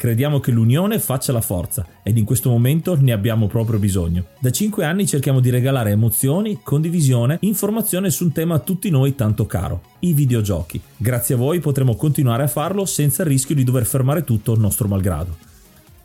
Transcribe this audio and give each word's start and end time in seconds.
Crediamo 0.00 0.40
che 0.40 0.50
l'unione 0.50 0.98
faccia 0.98 1.30
la 1.30 1.42
forza 1.42 1.86
ed 2.02 2.16
in 2.16 2.24
questo 2.24 2.48
momento 2.48 2.96
ne 2.98 3.12
abbiamo 3.12 3.48
proprio 3.48 3.78
bisogno. 3.78 4.28
Da 4.38 4.50
5 4.50 4.82
anni 4.82 5.06
cerchiamo 5.06 5.40
di 5.40 5.50
regalare 5.50 5.90
emozioni, 5.90 6.60
condivisione, 6.62 7.36
informazione 7.42 8.08
su 8.08 8.24
un 8.24 8.32
tema 8.32 8.54
a 8.54 8.58
tutti 8.60 8.88
noi 8.88 9.14
tanto 9.14 9.44
caro, 9.44 9.82
i 9.98 10.14
videogiochi. 10.14 10.80
Grazie 10.96 11.34
a 11.34 11.36
voi 11.36 11.60
potremo 11.60 11.96
continuare 11.96 12.44
a 12.44 12.46
farlo 12.46 12.86
senza 12.86 13.24
il 13.24 13.28
rischio 13.28 13.54
di 13.54 13.62
dover 13.62 13.84
fermare 13.84 14.24
tutto 14.24 14.54
il 14.54 14.60
nostro 14.60 14.88
malgrado. 14.88 15.36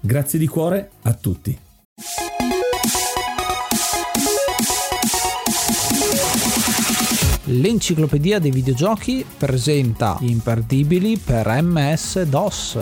Grazie 0.02 0.40
di 0.40 0.48
cuore 0.48 0.90
a 1.04 1.14
tutti. 1.14 1.58
L'enciclopedia 7.46 8.40
dei 8.40 8.52
videogiochi 8.52 9.26
presenta 9.38 10.18
imperdibili 10.20 11.18
per 11.18 11.48
MS-DOS. 11.62 12.78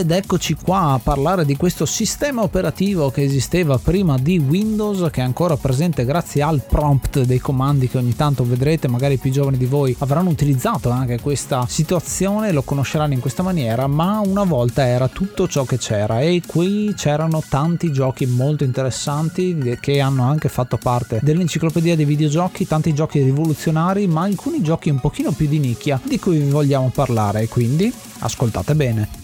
Ed 0.00 0.12
eccoci 0.12 0.54
qua 0.54 0.92
a 0.92 0.98
parlare 0.98 1.44
di 1.44 1.58
questo 1.58 1.84
sistema 1.84 2.40
operativo 2.40 3.10
che 3.10 3.22
esisteva 3.22 3.76
prima 3.76 4.16
di 4.16 4.38
Windows, 4.38 5.10
che 5.10 5.20
è 5.20 5.24
ancora 5.24 5.58
presente 5.58 6.06
grazie 6.06 6.40
al 6.40 6.64
prompt 6.66 7.20
dei 7.20 7.38
comandi 7.38 7.86
che 7.86 7.98
ogni 7.98 8.16
tanto 8.16 8.42
vedrete, 8.42 8.88
magari 8.88 9.14
i 9.14 9.18
più 9.18 9.30
giovani 9.30 9.58
di 9.58 9.66
voi 9.66 9.94
avranno 9.98 10.30
utilizzato 10.30 10.88
anche 10.88 11.20
questa 11.20 11.66
situazione, 11.68 12.50
lo 12.50 12.62
conosceranno 12.62 13.12
in 13.12 13.20
questa 13.20 13.42
maniera, 13.42 13.88
ma 13.88 14.20
una 14.20 14.44
volta 14.44 14.86
era 14.86 15.06
tutto 15.06 15.46
ciò 15.46 15.64
che 15.64 15.76
c'era 15.76 16.22
e 16.22 16.40
qui 16.46 16.94
c'erano 16.96 17.42
tanti 17.46 17.92
giochi 17.92 18.24
molto 18.24 18.64
interessanti 18.64 19.76
che 19.82 20.00
hanno 20.00 20.22
anche 20.22 20.48
fatto 20.48 20.78
parte 20.78 21.20
dell'enciclopedia 21.22 21.94
dei 21.94 22.06
videogiochi, 22.06 22.66
tanti 22.66 22.94
giochi 22.94 23.20
rivoluzionari 23.20 24.06
ma 24.06 24.22
alcuni 24.22 24.62
giochi 24.62 24.88
un 24.88 24.98
pochino 24.98 25.32
più 25.32 25.46
di 25.46 25.58
nicchia 25.58 26.00
di 26.02 26.18
cui 26.18 26.38
vi 26.38 26.48
vogliamo 26.48 26.88
parlare, 26.88 27.48
quindi 27.48 27.92
ascoltate 28.20 28.74
bene. 28.74 29.19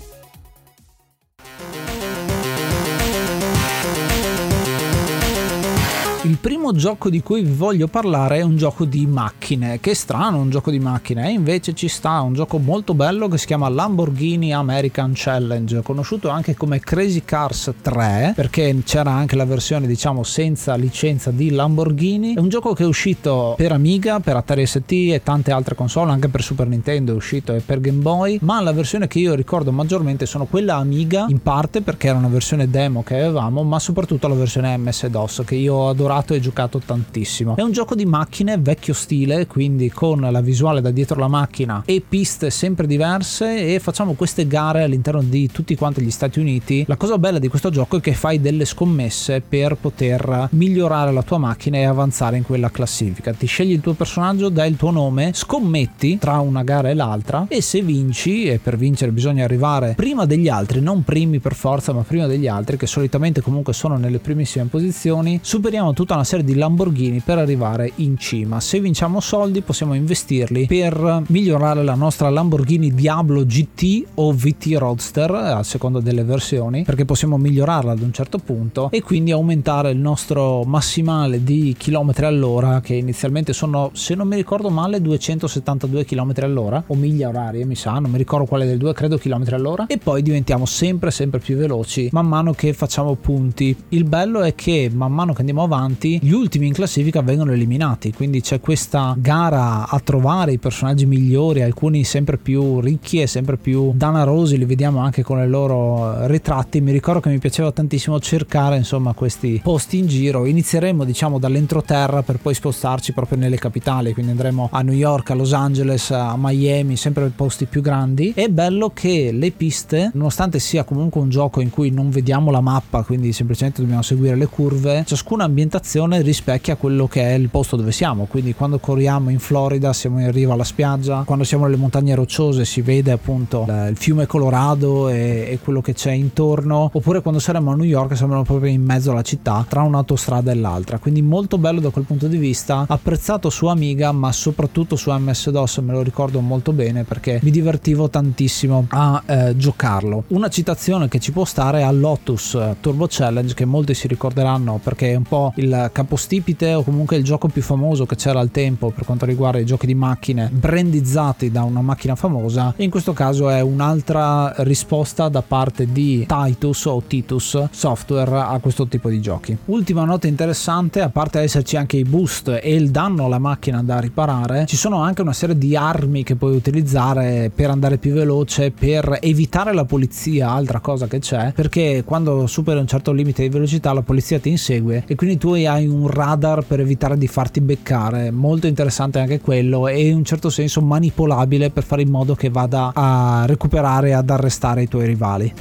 Il 6.27 6.39
primo 6.39 6.73
gioco 6.73 7.09
di 7.09 7.23
cui 7.23 7.43
vi 7.43 7.53
voglio 7.53 7.87
parlare 7.87 8.39
è 8.39 8.43
un 8.43 8.57
gioco 8.57 8.85
di 8.85 9.07
macchine, 9.07 9.79
che 9.79 9.93
è 9.93 9.95
strano 9.95 10.39
un 10.39 10.51
gioco 10.51 10.73
di 10.73 10.81
macchine, 10.81 11.29
e 11.29 11.31
invece 11.31 11.73
ci 11.73 11.87
sta 11.87 12.21
un 12.21 12.33
gioco 12.33 12.59
molto 12.59 12.95
bello 12.95 13.29
che 13.29 13.39
si 13.39 13.47
chiama 13.47 13.69
Lamborghini 13.69 14.53
American 14.53 15.13
Challenge, 15.15 15.83
conosciuto 15.83 16.29
anche 16.29 16.57
come 16.57 16.81
Crazy 16.81 17.23
Cars 17.25 17.73
3, 17.81 18.33
perché 18.35 18.77
c'era 18.85 19.13
anche 19.13 19.37
la 19.37 19.45
versione 19.45 19.87
diciamo 19.87 20.25
senza 20.25 20.75
licenza 20.75 21.31
di 21.31 21.51
Lamborghini. 21.51 22.35
È 22.35 22.41
un 22.41 22.49
gioco 22.49 22.73
che 22.73 22.83
è 22.83 22.87
uscito 22.87 23.55
per 23.57 23.71
Amiga, 23.71 24.19
per 24.19 24.35
Atari 24.35 24.67
ST 24.67 24.91
e 24.91 25.21
tante 25.23 25.53
altre 25.53 25.77
console, 25.77 26.11
anche 26.11 26.27
per 26.27 26.43
Super 26.43 26.67
Nintendo 26.67 27.13
è 27.13 27.15
uscito 27.15 27.55
e 27.55 27.61
per 27.61 27.81
Game 27.81 28.03
Boy, 28.03 28.39
ma 28.43 28.61
la 28.61 28.73
versione 28.73 29.07
che 29.07 29.21
io 29.21 29.37
ricordo 29.37 29.71
maggiormente 29.71 30.27
sono 30.27 30.47
quella 30.47 30.75
Amiga, 30.75 31.27
in 31.29 31.41
parte 31.41 31.83
perché 31.83 32.09
era 32.09 32.19
una 32.19 32.27
versione 32.27 32.69
demo 32.69 33.05
che 33.05 33.15
avevamo, 33.15 33.63
ma 33.63 33.79
soprattutto 33.79 34.27
la 34.27 34.35
versione 34.35 34.77
MS-DOS 34.77 35.43
che 35.47 35.55
io 35.55 35.75
ho 35.75 35.93
provato 36.17 36.35
e 36.35 36.41
giocato 36.41 36.79
tantissimo. 36.79 37.57
È 37.57 37.63
un 37.63 37.73
gioco 37.73 37.95
di 37.95 38.07
macchine 38.07 38.57
vecchio 38.59 38.95
stile, 38.95 39.47
quindi 39.47 39.91
con 39.91 40.21
la 40.21 40.41
visuale 40.41 40.81
da 40.81 40.91
dietro 40.91 41.19
la 41.19 41.29
macchina 41.29 41.83
e 41.85 42.03
piste 42.07 42.51
sempre 42.51 42.87
diverse 42.87 43.75
e 43.75 43.79
facciamo 43.81 44.15
queste 44.15 44.47
gare 44.47 44.83
all'interno 44.83 45.23
di 45.23 45.51
tutti 45.51 45.75
quanti 45.75 46.03
gli 46.03 46.11
Stati 46.11 46.39
Uniti. 46.39 46.85
La 46.87 46.97
cosa 46.97 47.19
bella 47.19 47.39
di 47.39 47.49
questo 47.49 47.71
gioco 47.71 47.99
è 47.99 48.01
che 48.01 48.15
fai 48.15 48.41
delle 48.41 48.65
scommesse 48.65 49.43
per 49.47 49.77
poter 49.77 50.49
migliorare 50.53 51.13
la 51.13 51.23
tua 51.23 51.39
macchina 51.39 51.77
e 51.79 51.85
avanzare 51.85 52.37
in 52.37 52.45
quella 52.45 52.71
classifica. 52.71 53.33
Ti 53.33 53.47
scegli 53.47 53.73
il 53.73 53.81
tuo 53.81 53.93
personaggio, 53.93 54.49
dai 54.49 54.71
il 54.71 54.77
tuo 54.77 54.91
nome, 54.91 55.33
scommetti 55.35 56.19
tra 56.19 56.39
una 56.39 56.63
gara 56.63 56.89
e 56.89 56.95
l'altra 56.95 57.47
e 57.49 57.61
se 57.61 57.83
vinci, 57.83 58.45
e 58.45 58.59
per 58.59 58.77
vincere 58.77 59.13
bisogna 59.13 59.45
arrivare 59.45 59.95
prima 59.97 60.25
degli 60.25 60.49
altri, 60.49 60.81
non 60.81 61.03
primi 61.05 61.41
per 61.41 61.55
forza, 61.55 61.93
ma 61.93 62.03
prima 62.03 62.27
degli 62.27 62.47
altri, 62.47 62.77
che 62.77 62.87
solitamente 62.87 63.41
comunque 63.41 63.73
sono 63.73 63.97
nelle 63.97 64.19
primissime 64.19 64.67
posizioni, 64.67 65.39
superiamo 65.43 65.93
tutta 66.07 66.21
una 66.21 66.29
serie 66.29 66.45
di 66.45 66.55
Lamborghini 66.55 67.19
per 67.19 67.39
arrivare 67.39 67.91
in 67.97 68.17
cima. 68.17 68.61
Se 68.61 68.79
vinciamo 68.79 69.19
soldi 69.19 69.61
possiamo 69.61 69.93
investirli 69.93 70.67
per 70.67 71.25
migliorare 71.27 71.83
la 71.83 71.97
nostra 71.97 72.31
Lamborghini 72.31 72.95
Diablo 72.95 73.45
GT 73.45 74.05
o 74.15 74.31
VT 74.31 74.77
Roadster 74.79 75.33
a 75.33 75.65
seconda 75.65 75.99
delle 75.99 76.23
versioni 76.23 76.85
perché 76.85 77.05
possiamo 77.05 77.39
migliorarla 77.39 77.91
ad 77.91 78.03
un 78.03 78.13
certo 78.13 78.39
punto 78.39 78.89
e 78.93 79.03
quindi 79.03 79.33
aumentare 79.33 79.91
il 79.91 79.99
nostro 79.99 80.63
massimale 80.63 81.43
di 81.43 81.75
chilometri 81.77 82.25
all'ora 82.25 82.81
che 82.81 82.95
inizialmente 82.95 83.53
sono 83.53 83.91
se 83.93 84.15
non 84.15 84.29
mi 84.29 84.37
ricordo 84.37 84.71
male 84.71 85.03
272 85.03 86.05
km 86.05 86.35
all'ora 86.37 86.85
o 86.87 86.95
miglia 86.95 87.31
orarie 87.31 87.65
mi 87.65 87.75
sa 87.75 87.99
non 87.99 88.13
mi 88.13 88.19
ricordo 88.19 88.47
quale 88.47 88.65
delle 88.65 88.79
due 88.79 88.93
credo 88.93 89.19
chilometri 89.19 89.57
all'ora 89.57 89.87
e 89.87 89.99
poi 89.99 90.23
diventiamo 90.23 90.67
sempre 90.67 91.11
sempre 91.11 91.41
più 91.41 91.57
veloci 91.57 92.11
man 92.13 92.29
mano 92.29 92.53
che 92.53 92.73
facciamo 92.75 93.15
punti 93.15 93.77
il 93.89 94.05
bello 94.05 94.43
è 94.43 94.55
che 94.55 94.89
man 94.93 95.13
mano 95.13 95.33
che 95.33 95.41
andiamo 95.41 95.65
avanti 95.65 95.95
avanti, 95.97 96.19
gli 96.23 96.33
ultimi 96.33 96.67
in 96.67 96.73
classifica 96.73 97.23
vengono 97.23 97.53
eliminati, 97.53 98.13
quindi 98.13 98.41
c'è 98.41 98.61
questa 98.61 99.15
gara 99.19 99.89
a 99.89 99.99
trovare 100.01 100.53
i 100.53 100.59
personaggi 100.59 101.07
migliori, 101.07 101.63
alcuni 101.63 102.05
sempre 102.05 102.37
più 102.37 102.81
ricchi 102.81 103.21
e 103.21 103.27
sempre 103.27 103.57
più 103.57 103.93
danarosi, 103.95 104.59
li 104.59 104.65
vediamo 104.65 105.01
anche 105.01 105.23
con 105.23 105.39
i 105.43 105.49
loro 105.49 106.27
ritratti. 106.27 106.81
Mi 106.81 106.93
ricordo 106.93 107.21
che 107.21 107.31
mi 107.31 107.39
piaceva 107.39 107.73
tantissimo 107.73 108.21
cercare 108.21 108.77
insomma 108.77 109.15
questi 109.15 109.61
posti 109.63 109.99
in 109.99 110.07
giro. 110.07 110.45
Inizieremo 110.45 111.05
diciamo 111.05 111.39
dall'entroterra 111.39 112.23
per 112.23 112.39
poi 112.39 112.55
spostarci 112.55 113.13
proprio 113.13 113.39
nelle 113.39 113.57
capitali, 113.57 114.13
quindi 114.13 114.33
andremo 114.33 114.69
a 114.71 114.83
New 114.83 114.95
York, 114.95 115.31
a 115.31 115.35
Los 115.35 115.53
Angeles, 115.53 116.11
a 116.11 116.35
Miami, 116.37 116.97
sempre 116.97 117.33
posti 117.35 117.65
più 117.65 117.81
grandi. 117.81 118.33
È 118.35 118.49
bello 118.49 118.91
che 118.91 119.31
le 119.33 119.51
piste, 119.51 120.11
nonostante 120.15 120.59
sia 120.59 120.85
comunque 120.85 121.21
un 121.21 121.31
gioco 121.31 121.61
in 121.61 121.71
cui 121.71 121.91
non 121.91 122.11
vediamo 122.11 122.51
la 122.51 122.61
mappa, 122.61 123.03
quindi 123.03 123.33
semplicemente 123.33 123.81
dobbiamo 123.81 124.03
seguire 124.03 124.37
le 124.37 124.47
curve, 124.47 125.05
ciascuna 125.07 125.45
ambientazione 125.45 125.76
ambientazione 125.77 126.23
rispecchia 126.23 126.77
quello 126.77 127.07
che 127.07 127.23
è 127.23 127.35
il 127.35 127.49
posto 127.49 127.77
dove 127.77 127.93
siamo. 127.93 128.25
Quindi 128.25 128.55
quando 128.55 128.79
corriamo 128.79 129.31
in 129.31 129.39
Florida 129.39 129.93
siamo 129.93 130.21
in 130.21 130.33
riva 130.33 130.55
alla 130.55 130.65
spiaggia, 130.65 131.23
quando 131.25 131.45
siamo 131.45 131.65
nelle 131.65 131.77
montagne 131.77 132.15
rocciose 132.15 132.65
si 132.65 132.81
vede 132.81 133.13
appunto 133.13 133.67
il 133.69 133.97
fiume 133.97 134.27
Colorado 134.27 135.09
e, 135.09 135.49
e 135.51 135.59
quello 135.63 135.81
che 135.81 135.93
c'è 135.93 136.13
intorno, 136.13 136.91
oppure 136.93 137.21
quando 137.21 137.41
saremo 137.41 137.73
a 137.73 137.77
New 137.77 137.85
York 137.85 138.17
siamo 138.17 138.43
proprio 138.43 138.71
in 138.71 138.83
mezzo 138.83 139.11
alla 139.11 139.23
città 139.23 139.65
tra 139.69 139.83
un'autostrada 139.83 140.51
e 140.51 140.55
l'altra. 140.55 140.99
Quindi 140.99 141.21
molto 141.23 141.59
bello 141.59 141.81
da 141.81 141.91
quel 141.91 142.05
punto 142.05 142.27
di 142.27 142.39
vista, 142.39 142.85
apprezzato 142.89 143.51
su 143.51 143.67
Amiga, 143.67 144.13
ma 144.13 144.33
soprattutto 144.33 144.97
su 144.97 145.11
MS-DOS 145.11 145.79
me 145.79 145.93
lo 145.93 146.03
ricordo 146.03 146.41
molto 146.41 146.73
bene 146.73 147.05
perché 147.05 147.41
mi 147.43 147.51
divertivo 147.51 148.09
tantissimo 148.09 148.87
a 148.89 149.23
eh, 149.27 149.57
giocarlo. 149.57 150.25
Una 150.29 150.49
citazione 150.49 151.09
che 151.09 151.19
ci 151.19 151.33
può 151.33 151.45
stare 151.45 151.81
è 151.81 151.83
a 151.83 151.91
Lotus 151.91 152.59
Turbo 152.81 153.07
Challenge 153.09 153.53
che 153.55 153.65
molti 153.65 153.95
si 153.95 154.09
ricorderanno 154.09 154.81
perché 154.83 155.13
è 155.13 155.17
un 155.17 155.25
po' 155.25 155.53
il 155.57 155.66
capostipite 155.93 156.75
o 156.75 156.83
comunque 156.83 157.17
il 157.17 157.25
gioco 157.25 157.49
più 157.49 157.63
famoso 157.63 158.07
che 158.07 158.17
c'era 158.17 158.41
al 158.41 158.51
tempo 158.51 158.91
per 158.91 159.05
quanto 159.05 159.25
riguarda 159.25 159.59
i 159.59 159.67
giochi 159.67 159.87
di 159.87 159.95
macchine 159.95 160.49
brandizzati 160.53 161.51
da 161.51 161.63
una 161.63 161.81
macchina 161.81 162.15
famosa 162.15 162.75
in 162.79 162.91
questo 162.91 163.13
caso 163.13 163.49
è 163.49 163.61
un'altra 163.61 164.53
risposta 164.59 165.29
da 165.29 165.43
parte 165.43 165.91
di 165.91 166.27
Titus 166.27 166.85
o 166.87 167.03
Titus 167.07 167.69
Software 167.71 168.37
a 168.37 168.59
questo 168.61 168.87
tipo 168.87 169.09
di 169.09 169.21
giochi. 169.21 169.57
Ultima 169.67 170.05
nota 170.05 170.27
interessante, 170.27 171.01
a 171.01 171.09
parte 171.09 171.41
esserci 171.41 171.77
anche 171.77 171.97
i 171.97 172.05
boost 172.05 172.59
e 172.63 172.75
il 172.75 172.91
danno 172.91 173.25
alla 173.25 173.39
macchina 173.39 173.83
da 173.83 173.99
riparare, 173.99 174.67
ci 174.67 174.77
sono 174.77 175.01
anche 175.01 175.23
una 175.23 175.33
serie 175.33 175.57
di 175.57 175.77
armi 175.77 176.23
che 176.23 176.37
puoi 176.37 176.55
utilizzare 176.55 177.51
per 177.55 177.71
andare 177.71 177.99
più 177.99 178.13
veloce, 178.13 178.71
per 178.71 179.19
evitare 179.21 179.73
la 179.73 179.85
polizia, 179.85 180.51
altra 180.51 180.81
cosa 180.81 181.07
che 181.07 181.19
c'è, 181.19 181.53
perché 181.53 182.03
quando 182.05 182.47
superi 182.47 182.79
un 182.79 182.87
certo 182.87 183.13
limite 183.13 183.43
di 183.43 183.49
velocità 183.49 183.93
la 183.93 184.03
polizia 184.03 184.39
ti 184.39 184.51
insegue 184.51 185.05
e 185.07 185.15
quindi 185.15 185.39
tu 185.39 185.55
hai 185.65 185.77
hai 185.77 185.87
un 185.87 186.09
radar 186.09 186.65
per 186.65 186.81
evitare 186.81 187.17
di 187.17 187.27
farti 187.27 187.61
beccare, 187.61 188.31
molto 188.31 188.67
interessante 188.67 189.19
anche 189.19 189.41
quello 189.41 189.87
e 189.87 190.09
in 190.09 190.17
un 190.17 190.25
certo 190.25 190.51
senso 190.51 190.81
manipolabile 190.81 191.71
per 191.71 191.85
fare 191.85 192.03
in 192.03 192.11
modo 192.11 192.35
che 192.35 192.49
vada 192.51 192.91
a 192.95 193.45
recuperare 193.47 194.09
e 194.09 194.13
ad 194.13 194.29
arrestare 194.31 194.83
i 194.83 194.89
tuoi 194.89 195.07
rivali. 195.07 195.53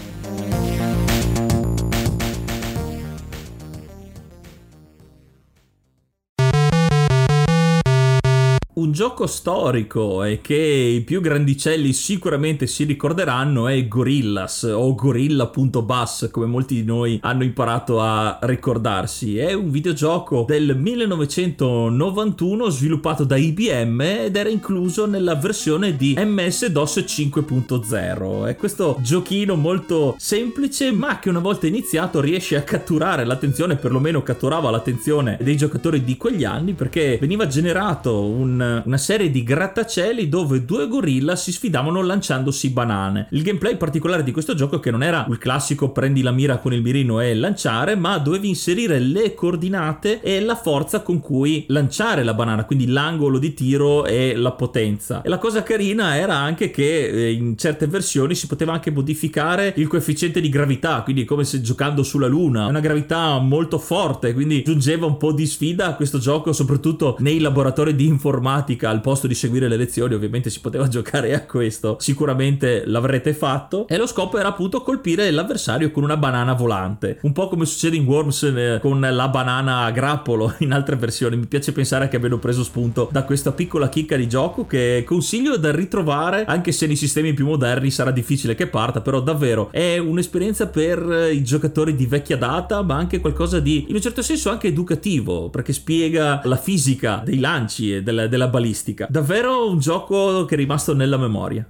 Gioco 8.95 9.27
storico 9.27 10.23
e 10.23 10.39
che 10.39 10.55
i 10.55 11.01
più 11.01 11.19
grandicelli 11.19 11.91
sicuramente 11.91 12.65
si 12.65 12.85
ricorderanno 12.85 13.67
è 13.67 13.89
Gorillas 13.89 14.63
o 14.63 14.95
Gorilla.bus 14.95 16.29
come 16.31 16.45
molti 16.45 16.75
di 16.75 16.85
noi 16.85 17.19
hanno 17.21 17.43
imparato 17.43 17.99
a 17.99 18.39
ricordarsi. 18.43 19.37
È 19.37 19.51
un 19.51 19.69
videogioco 19.69 20.45
del 20.47 20.77
1991 20.77 22.69
sviluppato 22.69 23.25
da 23.25 23.35
IBM 23.35 23.99
ed 23.99 24.37
era 24.37 24.47
incluso 24.47 25.05
nella 25.05 25.35
versione 25.35 25.97
di 25.97 26.15
MS-DOS 26.17 26.99
5.0. 26.99 28.47
È 28.47 28.55
questo 28.55 28.97
giochino 29.01 29.55
molto 29.55 30.15
semplice 30.17 30.93
ma 30.93 31.19
che 31.19 31.27
una 31.27 31.39
volta 31.39 31.67
iniziato 31.67 32.21
riesce 32.21 32.55
a 32.55 32.61
catturare 32.61 33.25
l'attenzione, 33.25 33.75
perlomeno 33.75 34.23
catturava 34.23 34.71
l'attenzione 34.71 35.37
dei 35.41 35.57
giocatori 35.57 36.01
di 36.05 36.15
quegli 36.15 36.45
anni 36.45 36.71
perché 36.71 37.17
veniva 37.19 37.45
generato 37.45 38.23
un 38.23 38.83
una 38.85 38.97
serie 38.97 39.31
di 39.31 39.43
grattacieli 39.43 40.29
dove 40.29 40.63
due 40.63 40.87
gorilla 40.87 41.35
si 41.35 41.51
sfidavano 41.51 42.03
lanciandosi 42.03 42.69
banane. 42.69 43.27
Il 43.31 43.41
gameplay 43.41 43.77
particolare 43.77 44.23
di 44.23 44.31
questo 44.31 44.53
gioco 44.53 44.77
è 44.77 44.79
che 44.79 44.91
non 44.91 45.01
era 45.01 45.25
il 45.27 45.37
classico 45.39 45.89
prendi 45.89 46.21
la 46.21 46.31
mira 46.31 46.57
con 46.57 46.73
il 46.73 46.81
mirino 46.81 47.19
e 47.19 47.33
lanciare, 47.33 47.95
ma 47.95 48.17
dovevi 48.17 48.49
inserire 48.49 48.99
le 48.99 49.33
coordinate 49.33 50.21
e 50.21 50.39
la 50.39 50.55
forza 50.55 51.01
con 51.01 51.19
cui 51.19 51.65
lanciare 51.69 52.23
la 52.23 52.33
banana, 52.33 52.65
quindi 52.65 52.87
l'angolo 52.87 53.39
di 53.39 53.53
tiro 53.53 54.05
e 54.05 54.35
la 54.35 54.51
potenza. 54.51 55.21
E 55.23 55.29
la 55.29 55.39
cosa 55.39 55.63
carina 55.63 56.15
era 56.15 56.35
anche 56.35 56.69
che 56.69 57.07
eh, 57.07 57.31
in 57.31 57.57
certe 57.57 57.87
versioni 57.87 58.35
si 58.35 58.47
poteva 58.47 58.73
anche 58.73 58.91
modificare 58.91 59.73
il 59.77 59.87
coefficiente 59.87 60.41
di 60.41 60.49
gravità, 60.49 61.01
quindi 61.01 61.25
come 61.25 61.43
se 61.43 61.61
giocando 61.61 62.03
sulla 62.03 62.27
luna, 62.27 62.67
una 62.67 62.79
gravità 62.79 63.39
molto 63.39 63.79
forte, 63.79 64.33
quindi 64.33 64.63
giungeva 64.63 65.07
un 65.07 65.17
po' 65.17 65.31
di 65.31 65.45
sfida 65.45 65.87
a 65.87 65.95
questo 65.95 66.19
gioco, 66.19 66.53
soprattutto 66.53 67.15
nei 67.19 67.39
laboratori 67.39 67.95
di 67.95 68.05
informatica 68.05 68.74
informatica 68.75 68.89
al 68.89 69.01
posto 69.01 69.27
di 69.27 69.33
seguire 69.33 69.67
le 69.67 69.77
lezioni, 69.77 70.13
ovviamente 70.13 70.49
si 70.49 70.59
poteva 70.59 70.87
giocare 70.89 71.33
a 71.33 71.45
questo, 71.45 71.97
sicuramente 71.99 72.83
l'avrete 72.85 73.33
fatto. 73.33 73.87
E 73.87 73.97
lo 73.97 74.05
scopo 74.05 74.37
era 74.37 74.49
appunto 74.49 74.81
colpire 74.81 75.31
l'avversario 75.31 75.91
con 75.91 76.03
una 76.03 76.17
banana 76.17 76.53
volante, 76.53 77.19
un 77.21 77.31
po' 77.31 77.47
come 77.47 77.65
succede 77.65 77.95
in 77.95 78.05
Worms 78.05 78.43
eh, 78.43 78.79
con 78.81 78.99
la 78.99 79.27
banana 79.29 79.83
a 79.83 79.91
grappolo 79.91 80.53
in 80.59 80.71
altre 80.71 80.95
versioni. 80.95 81.37
Mi 81.37 81.47
piace 81.47 81.71
pensare 81.71 82.07
che 82.07 82.17
abbiano 82.17 82.37
preso 82.37 82.63
spunto 82.63 83.09
da 83.11 83.23
questa 83.23 83.51
piccola 83.51 83.89
chicca 83.89 84.15
di 84.15 84.27
gioco 84.27 84.65
che 84.65 85.03
consiglio 85.05 85.57
da 85.57 85.71
ritrovare, 85.71 86.45
anche 86.45 86.71
se 86.71 86.85
nei 86.87 86.95
sistemi 86.95 87.33
più 87.33 87.45
moderni 87.45 87.89
sarà 87.89 88.11
difficile 88.11 88.55
che 88.55 88.67
parta, 88.67 89.01
però 89.01 89.21
davvero 89.21 89.69
è 89.71 89.97
un'esperienza 89.97 90.67
per 90.67 91.29
i 91.31 91.43
giocatori 91.43 91.95
di 91.95 92.05
vecchia 92.05 92.37
data, 92.37 92.81
ma 92.81 92.95
anche 92.95 93.19
qualcosa 93.19 93.59
di 93.59 93.85
in 93.87 93.95
un 93.95 94.01
certo 94.01 94.21
senso 94.21 94.49
anche 94.49 94.67
educativo, 94.67 95.49
perché 95.49 95.73
spiega 95.73 96.41
la 96.43 96.57
fisica 96.57 97.21
dei 97.23 97.39
lanci 97.39 97.93
e 97.93 98.03
della, 98.03 98.27
della 98.27 98.47
balistica. 98.65 99.07
Davvero 99.09 99.69
un 99.69 99.79
gioco 99.79 100.45
che 100.45 100.55
è 100.55 100.57
rimasto 100.57 100.95
nella 100.95 101.17
memoria. 101.17 101.69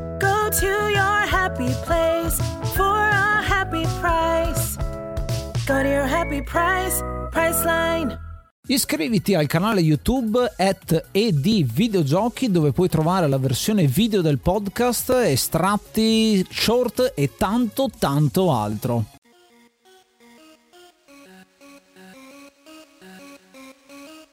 to 0.59 0.65
your 0.65 1.25
happy 1.27 1.73
place 1.85 2.35
for 2.75 2.83
a 2.83 3.41
happy 3.41 3.85
price. 4.01 4.75
Go 5.65 5.81
to 5.81 5.87
your 5.87 6.05
happy 6.05 6.43
price, 6.43 7.01
Priceline. 7.31 8.19
Iscriviti 8.67 9.33
al 9.33 9.47
canale 9.47 9.79
YouTube 9.79 10.53
at 10.57 11.07
ed 11.11 11.41
videogiochi 11.41 12.51
dove 12.51 12.71
puoi 12.73 12.89
trovare 12.89 13.27
la 13.27 13.37
versione 13.37 13.87
video 13.87 14.21
del 14.21 14.39
podcast, 14.39 15.09
estratti, 15.11 16.45
short 16.49 17.13
e 17.15 17.31
tanto 17.37 17.89
tanto 17.97 18.53
altro. 18.53 19.20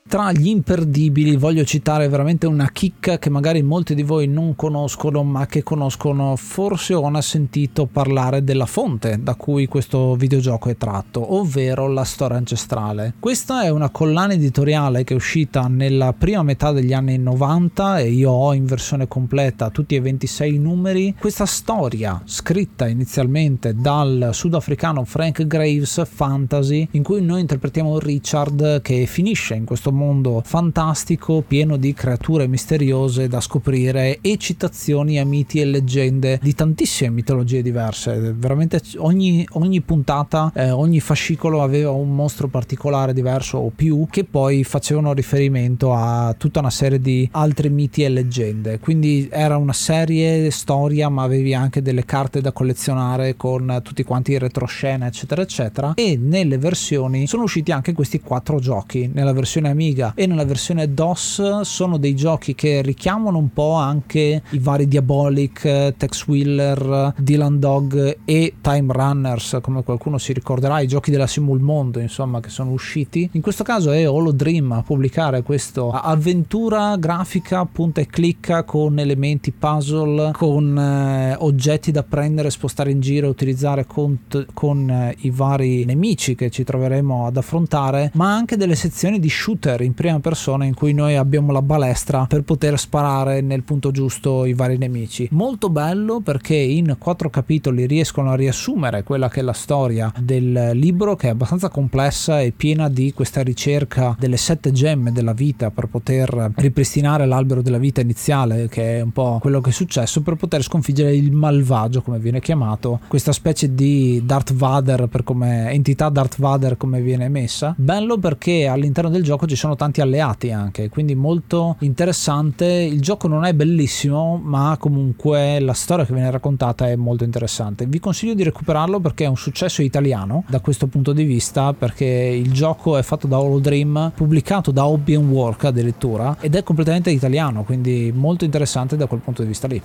Tra 0.08 0.32
gli 0.32 0.48
imperdibili 0.48 1.36
voglio 1.36 1.64
citare 1.64 2.08
veramente 2.08 2.46
una 2.46 2.70
chicca 2.70 3.18
che 3.18 3.28
magari 3.28 3.60
molti 3.60 3.94
di 3.94 4.02
voi 4.02 4.26
non 4.26 4.56
conoscono 4.56 5.22
ma 5.22 5.44
che 5.44 5.62
conoscono 5.62 6.34
forse 6.34 6.94
o 6.94 7.02
hanno 7.02 7.20
sentito 7.20 7.84
parlare 7.84 8.42
della 8.42 8.64
fonte 8.64 9.22
da 9.22 9.34
cui 9.34 9.66
questo 9.66 10.14
videogioco 10.14 10.70
è 10.70 10.78
tratto, 10.78 11.34
ovvero 11.34 11.88
la 11.88 12.04
storia 12.04 12.38
ancestrale. 12.38 13.12
Questa 13.20 13.64
è 13.64 13.68
una 13.68 13.90
collana 13.90 14.32
editoriale 14.32 15.04
che 15.04 15.12
è 15.12 15.16
uscita 15.16 15.68
nella 15.68 16.14
prima 16.14 16.42
metà 16.42 16.72
degli 16.72 16.94
anni 16.94 17.18
90 17.18 17.98
e 17.98 18.08
io 18.08 18.30
ho 18.30 18.54
in 18.54 18.64
versione 18.64 19.08
completa 19.08 19.68
tutti 19.68 19.94
e 19.94 20.00
26 20.00 20.56
numeri. 20.56 21.14
Questa 21.20 21.44
storia 21.44 22.22
scritta 22.24 22.88
inizialmente 22.88 23.74
dal 23.74 24.30
sudafricano 24.32 25.04
Frank 25.04 25.46
Graves 25.46 26.02
Fantasy 26.10 26.88
in 26.92 27.02
cui 27.02 27.20
noi 27.20 27.42
interpretiamo 27.42 27.98
Richard 27.98 28.80
che 28.80 29.04
finisce 29.04 29.54
in 29.54 29.66
questo 29.66 29.96
mondo 29.98 30.40
fantastico 30.44 31.42
pieno 31.46 31.76
di 31.76 31.92
creature 31.92 32.46
misteriose 32.46 33.28
da 33.28 33.40
scoprire 33.40 34.18
e 34.20 34.36
citazioni 34.38 35.18
a 35.18 35.26
miti 35.26 35.60
e 35.60 35.64
leggende 35.64 36.38
di 36.40 36.54
tantissime 36.54 37.10
mitologie 37.10 37.62
diverse. 37.62 38.32
Veramente 38.36 38.80
ogni, 38.98 39.46
ogni 39.52 39.80
puntata, 39.80 40.52
eh, 40.54 40.70
ogni 40.70 41.00
fascicolo 41.00 41.62
aveva 41.62 41.90
un 41.90 42.14
mostro 42.14 42.48
particolare 42.48 43.12
diverso 43.12 43.58
o 43.58 43.72
più 43.74 44.06
che 44.10 44.24
poi 44.24 44.64
facevano 44.64 45.12
riferimento 45.12 45.92
a 45.92 46.34
tutta 46.38 46.60
una 46.60 46.70
serie 46.70 47.00
di 47.00 47.28
altri 47.32 47.68
miti 47.68 48.04
e 48.04 48.08
leggende. 48.08 48.78
Quindi 48.78 49.28
era 49.30 49.56
una 49.56 49.72
serie 49.72 50.50
storia, 50.50 51.08
ma 51.08 51.24
avevi 51.24 51.54
anche 51.54 51.82
delle 51.82 52.04
carte 52.04 52.40
da 52.40 52.52
collezionare 52.52 53.36
con 53.36 53.80
tutti 53.82 54.04
quanti 54.04 54.32
i 54.32 54.38
retroscena, 54.38 55.06
eccetera, 55.06 55.42
eccetera. 55.42 55.94
E 55.94 56.16
nelle 56.16 56.58
versioni 56.58 57.26
sono 57.26 57.42
usciti 57.42 57.72
anche 57.72 57.92
questi 57.92 58.20
quattro 58.20 58.58
giochi. 58.60 59.10
Nella 59.12 59.32
versione 59.32 59.70
Amiga 59.70 59.87
Amiga 59.88 60.12
e 60.14 60.26
nella 60.26 60.44
versione 60.44 60.92
DOS 60.92 61.60
sono 61.62 61.96
dei 61.96 62.14
giochi 62.14 62.54
che 62.54 62.82
richiamano 62.82 63.38
un 63.38 63.52
po' 63.52 63.72
anche 63.72 64.42
i 64.50 64.58
vari 64.58 64.86
Diabolic, 64.86 65.94
Tex 65.96 66.26
Wheeler, 66.26 67.14
Dylan 67.16 67.58
Dog 67.58 68.18
e 68.24 68.54
Time 68.60 68.92
Runners, 68.92 69.58
come 69.62 69.82
qualcuno 69.82 70.18
si 70.18 70.32
ricorderà, 70.32 70.80
i 70.80 70.86
giochi 70.86 71.10
della 71.10 71.26
Simul 71.26 71.60
Mondo, 71.60 72.00
insomma, 72.00 72.40
che 72.40 72.50
sono 72.50 72.70
usciti. 72.70 73.28
In 73.32 73.40
questo 73.40 73.64
caso 73.64 73.90
è 73.90 74.08
Holodream 74.08 74.72
a 74.72 74.82
pubblicare 74.82 75.42
questo 75.42 75.90
avventura 75.90 76.96
grafica 76.96 77.64
punta 77.64 78.00
e 78.00 78.06
clicca 78.06 78.64
con 78.64 78.98
elementi 78.98 79.52
puzzle, 79.52 80.32
con 80.32 80.76
eh, 80.76 81.34
oggetti 81.38 81.90
da 81.90 82.02
prendere, 82.02 82.50
spostare 82.50 82.90
in 82.90 83.00
giro, 83.00 83.28
utilizzare 83.28 83.86
con, 83.86 84.18
con 84.52 84.90
eh, 84.90 85.16
i 85.20 85.30
vari 85.30 85.84
nemici 85.84 86.34
che 86.34 86.50
ci 86.50 86.64
troveremo 86.64 87.26
ad 87.26 87.36
affrontare, 87.36 88.10
ma 88.14 88.34
anche 88.34 88.56
delle 88.56 88.74
sezioni 88.74 89.18
di 89.18 89.30
shooter 89.30 89.77
shooter 89.78 89.82
in 89.82 89.94
prima 89.94 90.20
persona 90.20 90.64
in 90.64 90.74
cui 90.74 90.92
noi 90.92 91.16
abbiamo 91.16 91.52
la 91.52 91.62
balestra 91.62 92.26
per 92.26 92.42
poter 92.42 92.78
sparare 92.78 93.40
nel 93.40 93.62
punto 93.62 93.90
giusto 93.90 94.44
i 94.44 94.54
vari 94.54 94.76
nemici. 94.76 95.28
Molto 95.30 95.70
bello 95.70 96.20
perché 96.20 96.56
in 96.56 96.96
quattro 96.98 97.30
capitoli 97.30 97.86
riescono 97.86 98.30
a 98.30 98.34
riassumere 98.34 99.02
quella 99.02 99.28
che 99.28 99.40
è 99.40 99.42
la 99.42 99.52
storia 99.52 100.12
del 100.18 100.70
libro 100.74 101.14
che 101.16 101.28
è 101.28 101.30
abbastanza 101.30 101.68
complessa 101.68 102.40
e 102.40 102.52
piena 102.52 102.88
di 102.88 103.12
questa 103.12 103.42
ricerca 103.42 104.16
delle 104.18 104.36
sette 104.36 104.72
gemme 104.72 105.12
della 105.12 105.32
vita 105.32 105.70
per 105.70 105.86
poter 105.86 106.52
ripristinare 106.56 107.26
l'albero 107.26 107.62
della 107.62 107.78
vita 107.78 108.00
iniziale 108.00 108.68
che 108.68 108.98
è 108.98 109.00
un 109.00 109.12
po' 109.12 109.38
quello 109.40 109.60
che 109.60 109.70
è 109.70 109.72
successo 109.72 110.22
per 110.22 110.34
poter 110.34 110.62
sconfiggere 110.62 111.14
il 111.14 111.32
malvagio 111.32 112.02
come 112.02 112.18
viene 112.18 112.40
chiamato 112.40 113.00
questa 113.08 113.32
specie 113.32 113.74
di 113.74 114.22
Darth 114.24 114.52
Vader 114.52 115.06
per 115.06 115.22
come 115.22 115.70
entità 115.70 116.08
Darth 116.08 116.38
Vader 116.38 116.76
come 116.76 117.00
viene 117.00 117.28
messa 117.28 117.74
bello 117.76 118.18
perché 118.18 118.66
all'interno 118.66 119.10
del 119.10 119.22
gioco 119.22 119.46
ci 119.46 119.56
sono 119.56 119.67
sono 119.68 119.76
tanti 119.76 120.00
alleati 120.00 120.50
anche, 120.50 120.88
quindi 120.88 121.14
molto 121.14 121.76
interessante. 121.80 122.64
Il 122.64 123.00
gioco 123.02 123.28
non 123.28 123.44
è 123.44 123.52
bellissimo, 123.52 124.40
ma 124.42 124.76
comunque 124.80 125.60
la 125.60 125.74
storia 125.74 126.06
che 126.06 126.14
viene 126.14 126.30
raccontata 126.30 126.88
è 126.88 126.96
molto 126.96 127.24
interessante. 127.24 127.84
Vi 127.86 128.00
consiglio 128.00 128.34
di 128.34 128.42
recuperarlo 128.44 128.98
perché 129.00 129.24
è 129.24 129.28
un 129.28 129.36
successo 129.36 129.82
italiano 129.82 130.44
da 130.48 130.60
questo 130.60 130.86
punto 130.86 131.12
di 131.12 131.24
vista, 131.24 131.74
perché 131.74 132.06
il 132.06 132.50
gioco 132.52 132.96
è 132.96 133.02
fatto 133.02 133.26
da 133.26 133.38
Holodream, 133.38 134.12
pubblicato 134.14 134.70
da 134.70 134.86
Hobby 134.86 135.16
Work 135.16 135.64
addirittura, 135.64 136.36
ed 136.40 136.54
è 136.54 136.62
completamente 136.62 137.10
italiano, 137.10 137.64
quindi 137.64 138.10
molto 138.14 138.44
interessante 138.44 138.96
da 138.96 139.06
quel 139.06 139.20
punto 139.20 139.42
di 139.42 139.48
vista 139.48 139.66
lì. 139.66 139.82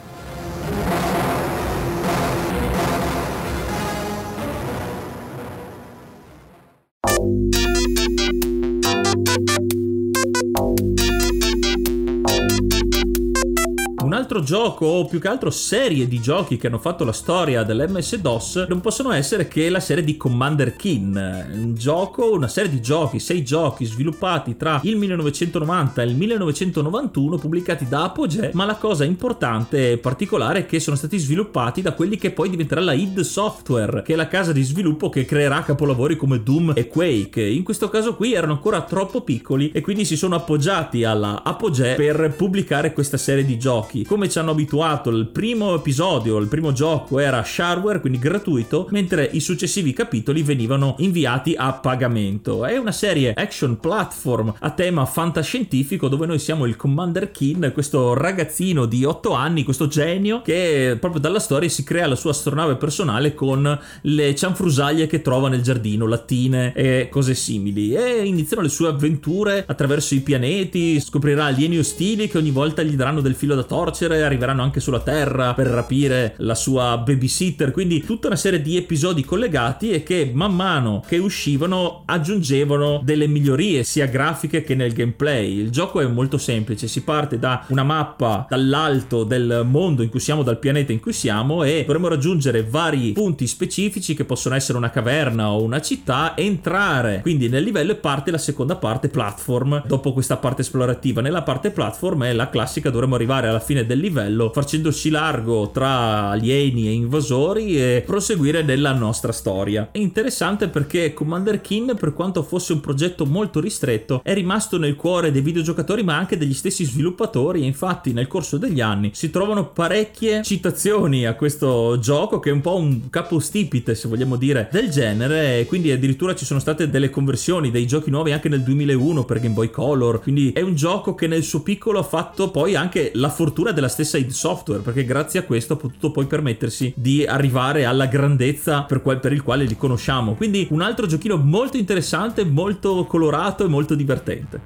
Altro 14.33 14.41
gioco, 14.41 14.85
o 14.87 15.05
più 15.05 15.19
che 15.19 15.27
altro 15.27 15.51
serie 15.51 16.07
di 16.07 16.19
giochi 16.19 16.57
che 16.57 16.65
hanno 16.65 16.79
fatto 16.79 17.03
la 17.03 17.11
storia 17.11 17.61
dell'MS-DOS, 17.61 18.65
non 18.67 18.81
possono 18.81 19.11
essere 19.11 19.47
che 19.47 19.69
la 19.69 19.79
serie 19.79 20.03
di 20.03 20.17
Commander 20.17 20.75
Keen. 20.75 21.51
Un 21.53 21.75
gioco, 21.75 22.31
una 22.31 22.47
serie 22.47 22.71
di 22.71 22.81
giochi, 22.81 23.19
sei 23.19 23.43
giochi 23.43 23.85
sviluppati 23.85 24.57
tra 24.57 24.79
il 24.83 24.95
1990 24.97 26.01
e 26.01 26.05
il 26.05 26.15
1991, 26.15 27.37
pubblicati 27.37 27.87
da 27.87 28.05
Apogee, 28.05 28.49
ma 28.53 28.65
la 28.65 28.75
cosa 28.75 29.03
importante 29.03 29.91
e 29.91 29.97
particolare 29.97 30.59
è 30.59 30.65
che 30.65 30.79
sono 30.79 30.95
stati 30.95 31.19
sviluppati 31.19 31.83
da 31.83 31.93
quelli 31.93 32.17
che 32.17 32.31
poi 32.31 32.49
diventerà 32.49 32.81
la 32.81 32.93
id 32.93 33.19
Software, 33.19 34.01
che 34.01 34.13
è 34.13 34.15
la 34.15 34.27
casa 34.27 34.51
di 34.51 34.63
sviluppo 34.63 35.09
che 35.09 35.25
creerà 35.25 35.61
capolavori 35.61 36.15
come 36.15 36.41
Doom 36.41 36.73
e 36.75 36.87
Quake. 36.87 37.45
In 37.45 37.63
questo 37.63 37.89
caso 37.89 38.15
qui 38.15 38.33
erano 38.33 38.53
ancora 38.53 38.81
troppo 38.81 39.21
piccoli 39.21 39.69
e 39.71 39.81
quindi 39.81 40.05
si 40.05 40.17
sono 40.17 40.35
appoggiati 40.35 41.03
alla 41.03 41.43
Apogee 41.43 41.93
per 41.95 42.33
pubblicare 42.35 42.93
questa 42.93 43.17
serie 43.17 43.45
di 43.45 43.59
giochi 43.59 44.03
come 44.03 44.22
ci 44.29 44.39
hanno 44.39 44.51
abituato 44.51 45.09
il 45.09 45.27
primo 45.27 45.75
episodio, 45.75 46.37
il 46.37 46.47
primo 46.47 46.71
gioco 46.71 47.19
era 47.19 47.43
shareware, 47.43 47.99
quindi 47.99 48.19
gratuito, 48.19 48.87
mentre 48.91 49.29
i 49.31 49.39
successivi 49.39 49.93
capitoli 49.93 50.43
venivano 50.43 50.95
inviati 50.99 51.55
a 51.57 51.73
pagamento. 51.73 52.65
È 52.65 52.77
una 52.77 52.91
serie 52.91 53.33
action 53.33 53.79
platform 53.79 54.53
a 54.59 54.69
tema 54.71 55.05
fantascientifico 55.05 56.07
dove 56.07 56.25
noi 56.25 56.39
siamo 56.39 56.65
il 56.65 56.75
Commander 56.75 57.31
Keen, 57.31 57.71
questo 57.73 58.13
ragazzino 58.13 58.85
di 58.85 59.03
8 59.03 59.33
anni, 59.33 59.63
questo 59.63 59.87
genio 59.87 60.41
che 60.41 60.97
proprio 60.99 61.21
dalla 61.21 61.39
storia 61.39 61.69
si 61.69 61.83
crea 61.83 62.07
la 62.07 62.15
sua 62.15 62.31
astronave 62.31 62.75
personale 62.75 63.33
con 63.33 63.79
le 64.01 64.35
cianfrusaglie 64.35 65.07
che 65.07 65.21
trova 65.21 65.49
nel 65.49 65.61
giardino, 65.61 66.07
lattine 66.07 66.73
e 66.73 67.07
cose 67.09 67.33
simili. 67.33 67.93
E 67.93 68.25
iniziano 68.25 68.63
le 68.63 68.69
sue 68.69 68.87
avventure 68.87 69.63
attraverso 69.67 70.15
i 70.15 70.21
pianeti, 70.21 70.99
scoprirà 70.99 71.45
alieni 71.45 71.77
ostili 71.77 72.27
che 72.27 72.37
ogni 72.37 72.51
volta 72.51 72.81
gli 72.83 72.95
daranno 72.95 73.21
del 73.21 73.35
filo 73.35 73.55
da 73.55 73.63
torcere 73.63 74.12
carcere, 74.13 74.23
arriveranno 74.23 74.61
anche 74.61 74.79
sulla 74.79 74.99
Terra 74.99 75.53
per 75.53 75.67
rapire 75.67 76.35
la 76.37 76.55
sua 76.55 76.97
babysitter, 76.97 77.71
quindi 77.71 78.03
tutta 78.03 78.27
una 78.27 78.35
serie 78.35 78.61
di 78.61 78.77
episodi 78.77 79.23
collegati 79.23 79.91
e 79.91 80.03
che 80.03 80.31
man 80.33 80.53
mano 80.53 81.03
che 81.05 81.17
uscivano 81.17 82.03
aggiungevano 82.05 83.01
delle 83.03 83.27
migliorie 83.27 83.83
sia 83.83 84.05
grafiche 84.05 84.63
che 84.63 84.75
nel 84.75 84.93
gameplay. 84.93 85.57
Il 85.57 85.71
gioco 85.71 85.99
è 85.99 86.07
molto 86.07 86.37
semplice, 86.37 86.87
si 86.87 87.03
parte 87.03 87.39
da 87.39 87.65
una 87.69 87.83
mappa 87.83 88.45
dall'alto 88.49 89.23
del 89.23 89.63
mondo 89.65 90.03
in 90.03 90.09
cui 90.09 90.19
siamo, 90.19 90.43
dal 90.43 90.59
pianeta 90.59 90.91
in 90.91 90.99
cui 90.99 91.13
siamo 91.13 91.63
e 91.63 91.83
dovremo 91.85 92.07
raggiungere 92.07 92.63
vari 92.63 93.13
punti 93.13 93.47
specifici 93.47 94.13
che 94.13 94.25
possono 94.25 94.55
essere 94.55 94.77
una 94.77 94.89
caverna 94.89 95.51
o 95.51 95.63
una 95.63 95.81
città, 95.81 96.35
entrare 96.35 97.21
quindi 97.21 97.49
nel 97.49 97.63
livello 97.63 97.91
e 97.93 97.95
parte 97.95 98.31
la 98.31 98.37
seconda 98.37 98.75
parte 98.75 99.09
platform 99.09 99.83
dopo 99.85 100.13
questa 100.13 100.37
parte 100.37 100.61
esplorativa. 100.61 101.21
Nella 101.21 101.41
parte 101.41 101.71
platform 101.71 102.25
è 102.25 102.33
la 102.33 102.49
classica, 102.49 102.89
dovremo 102.89 103.15
arrivare 103.15 103.47
alla 103.47 103.59
fine 103.59 103.85
del 103.85 104.02
livello 104.03 104.51
facendoci 104.53 105.09
largo 105.09 105.71
tra 105.71 106.29
alieni 106.29 106.87
e 106.87 106.91
invasori 106.91 107.77
e 107.77 108.03
proseguire 108.05 108.61
nella 108.61 108.91
nostra 108.91 109.31
storia. 109.31 109.89
È 109.91 109.97
interessante 109.97 110.67
perché 110.67 111.13
Commander 111.13 111.61
Keen, 111.61 111.95
per 111.97 112.13
quanto 112.13 112.43
fosse 112.43 112.73
un 112.73 112.81
progetto 112.81 113.25
molto 113.25 113.61
ristretto, 113.61 114.21
è 114.23 114.33
rimasto 114.33 114.77
nel 114.77 114.97
cuore 114.97 115.31
dei 115.31 115.41
videogiocatori 115.41 116.03
ma 116.03 116.17
anche 116.17 116.37
degli 116.37 116.53
stessi 116.53 116.83
sviluppatori 116.83 117.61
e 117.61 117.65
infatti 117.65 118.11
nel 118.11 118.27
corso 118.27 118.57
degli 118.57 118.81
anni 118.81 119.11
si 119.13 119.29
trovano 119.29 119.69
parecchie 119.69 120.43
citazioni 120.43 121.25
a 121.25 121.35
questo 121.35 121.97
gioco 121.99 122.39
che 122.39 122.49
è 122.49 122.53
un 122.53 122.61
po' 122.61 122.75
un 122.75 123.09
capostipite 123.09 123.95
se 123.95 124.09
vogliamo 124.09 124.35
dire 124.35 124.67
del 124.71 124.89
genere 124.89 125.59
e 125.59 125.65
quindi 125.65 125.91
addirittura 125.91 126.35
ci 126.35 126.45
sono 126.45 126.59
state 126.59 126.89
delle 126.89 127.09
conversioni 127.09 127.71
dei 127.71 127.87
giochi 127.87 128.09
nuovi 128.09 128.33
anche 128.33 128.49
nel 128.49 128.63
2001 128.63 129.23
per 129.23 129.39
Game 129.39 129.53
Boy 129.53 129.69
Color 129.69 130.21
quindi 130.21 130.51
è 130.51 130.61
un 130.61 130.75
gioco 130.75 131.15
che 131.15 131.27
nel 131.27 131.43
suo 131.43 131.61
piccolo 131.61 131.99
ha 131.99 132.03
fatto 132.03 132.49
poi 132.51 132.75
anche 132.75 133.11
la 133.15 133.29
fortuna 133.29 133.71
della 133.71 133.91
stessa 133.93 134.17
id 134.17 134.31
Software, 134.31 134.81
perché 134.81 135.05
grazie 135.05 135.39
a 135.39 135.43
questo 135.43 135.73
ha 135.73 135.77
potuto 135.77 136.11
poi 136.11 136.25
permettersi 136.25 136.93
di 136.95 137.25
arrivare 137.25 137.85
alla 137.85 138.07
grandezza 138.07 138.83
per, 138.83 139.01
quel, 139.01 139.19
per 139.19 139.31
il 139.31 139.43
quale 139.43 139.63
li 139.63 139.77
conosciamo. 139.77 140.33
Quindi 140.33 140.67
un 140.71 140.81
altro 140.81 141.05
giochino 141.05 141.37
molto 141.37 141.77
interessante, 141.77 142.43
molto 142.43 143.05
colorato 143.05 143.63
e 143.63 143.67
molto 143.67 143.95
divertente. 143.95 144.61